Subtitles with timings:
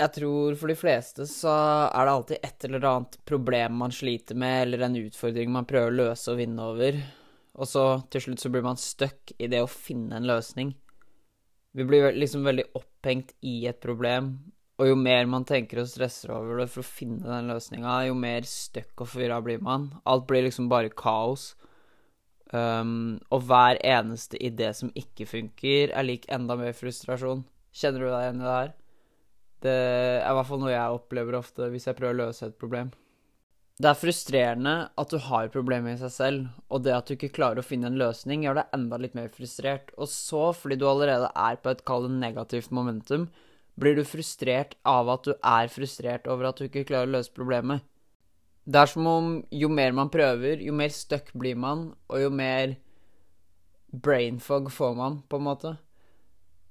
[0.00, 1.52] Jeg tror for de fleste så
[1.90, 5.92] er det alltid et eller annet problem man sliter med, eller en utfordring man prøver
[5.92, 7.00] å løse og vinne over.
[7.60, 10.72] Og så til slutt så blir man stuck i det å finne en løsning.
[11.76, 14.32] Vi blir liksom veldig opphengt i et problem,
[14.80, 18.16] og jo mer man tenker og stresser over det for å finne den løsninga, jo
[18.16, 19.90] mer stuck og forvirra blir man.
[20.08, 21.52] Alt blir liksom bare kaos.
[22.50, 27.44] Um, og hver eneste idé som ikke funker, er lik enda mer frustrasjon.
[27.76, 28.78] Kjenner du deg igjen i det her?
[29.60, 32.58] Det er i hvert fall noe jeg opplever ofte hvis jeg prøver å løse et
[32.60, 32.92] problem.
[33.80, 37.32] Det er frustrerende at du har problemer i seg selv, og det at du ikke
[37.32, 39.88] klarer å finne en løsning, gjør deg enda litt mer frustrert.
[39.96, 43.30] Og så, fordi du allerede er på et kall negativt momentum,
[43.80, 47.32] blir du frustrert av at du er frustrert over at du ikke klarer å løse
[47.32, 47.86] problemet.
[48.68, 52.28] Det er som om jo mer man prøver, jo mer stuck blir man, og jo
[52.28, 52.76] mer
[53.90, 55.72] brainfog får man, på en måte.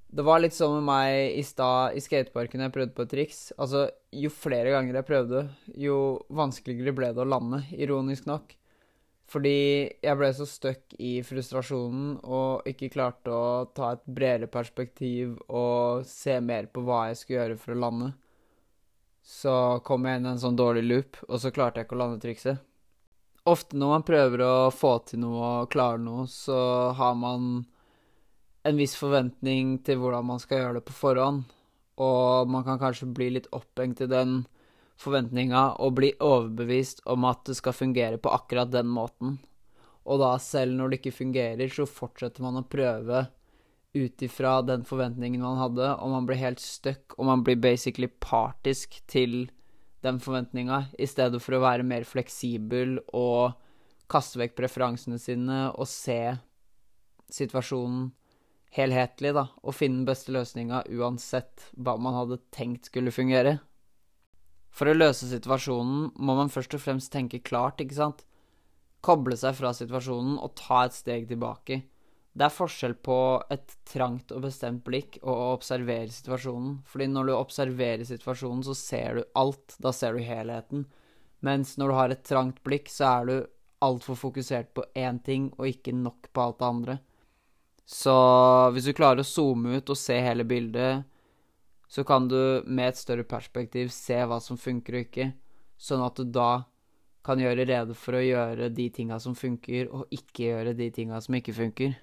[0.09, 3.41] Det var litt sånn med meg i stad i skateparken jeg prøvde på et triks.
[3.61, 5.43] Altså, jo flere ganger jeg prøvde,
[5.77, 5.97] jo
[6.33, 8.55] vanskeligere ble det å lande, ironisk nok.
[9.29, 9.59] Fordi
[10.01, 16.07] jeg ble så stuck i frustrasjonen og ikke klarte å ta et bredere perspektiv og
[16.09, 18.09] se mer på hva jeg skulle gjøre for å lande.
[19.21, 19.53] Så
[19.85, 22.23] kom jeg inn i en sånn dårlig loop, og så klarte jeg ikke å lande
[22.23, 22.63] trikset.
[23.49, 26.57] Ofte når man prøver å få til noe og klare noe, så
[26.97, 27.67] har man
[28.70, 31.44] en viss forventning til hvordan man skal gjøre det på forhånd,
[32.00, 34.44] og man kan kanskje bli litt opphengt i den
[35.00, 39.38] forventninga og bli overbevist om at det skal fungere på akkurat den måten.
[40.09, 43.28] Og da, selv når det ikke fungerer, så fortsetter man å prøve
[43.95, 48.09] ut ifra den forventningen man hadde, og man blir helt stuck, og man blir basically
[48.22, 49.50] partisk til
[50.06, 53.58] den forventninga, i stedet for å være mer fleksibel og
[54.09, 56.22] kaste vekk preferansene sine og se
[57.34, 58.08] situasjonen
[58.75, 63.58] helhetlig, da, og finne den beste løsninga uansett hva man hadde tenkt skulle fungere.
[64.70, 68.25] For å løse situasjonen må man først og fremst tenke klart, ikke sant?
[69.06, 71.81] Koble seg fra situasjonen og ta et steg tilbake.
[72.40, 73.18] Det er forskjell på
[73.52, 76.78] et trangt og bestemt blikk og å observere situasjonen.
[76.88, 79.75] Fordi når du observerer situasjonen, så ser du alt.
[79.81, 80.85] Da ser du helheten.
[81.44, 83.35] Mens når du har et trangt blikk, så er du
[83.84, 86.97] altfor fokusert på én ting og ikke nok på alt det andre.
[87.89, 88.13] Så
[88.75, 91.07] hvis du klarer å zoome ut og se hele bildet,
[91.89, 95.31] så kan du med et større perspektiv se hva som funker og ikke,
[95.81, 96.51] sånn at du da
[97.25, 101.17] kan gjøre rede for å gjøre de tinga som funker, og ikke gjøre de tinga
[101.25, 101.97] som ikke funker.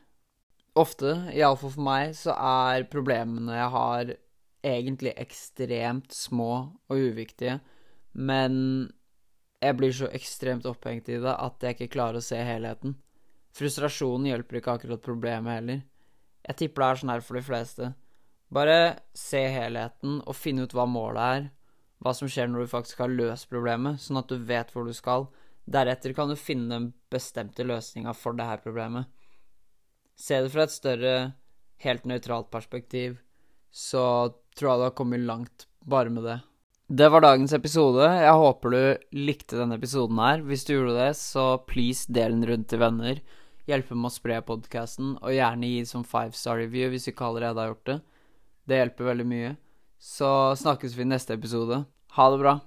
[0.76, 4.14] Ofte, iallfall for meg, så er problemene jeg har,
[4.66, 6.50] egentlig ekstremt små
[6.90, 7.60] og uviktige,
[8.18, 8.56] men
[9.62, 12.96] jeg blir så ekstremt opphengt i det at jeg ikke klarer å se helheten.
[13.56, 15.84] Frustrasjonen hjelper ikke akkurat problemet heller.
[16.46, 17.92] Jeg tipper det er sånn her for de fleste.
[18.52, 18.78] Bare
[19.16, 21.46] se helheten og finne ut hva målet er,
[22.04, 24.92] hva som skjer når du faktisk har løst problemet, sånn at du vet hvor du
[24.94, 25.26] skal.
[25.66, 29.08] Deretter kan du finne den bestemte løsninga for det her problemet.
[30.16, 31.14] Se det fra et større,
[31.82, 33.16] helt nøytralt perspektiv,
[33.72, 36.38] så tror jeg du har kommet langt bare med det.
[36.86, 38.04] Det var dagens episode.
[38.04, 40.44] Jeg håper du likte denne episoden her.
[40.46, 43.18] Hvis du gjorde det, så please del den rundt til venner
[43.66, 47.28] hjelpe med å spre podkasten, og gjerne gi som five star review hvis du ikke
[47.30, 47.98] allerede har gjort det.
[48.66, 49.52] Det hjelper veldig mye.
[50.02, 51.84] Så snakkes vi i neste episode.
[52.16, 52.58] Ha det bra.